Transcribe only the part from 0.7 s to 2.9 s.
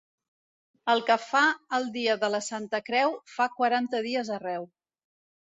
El que fa el dia de la Santa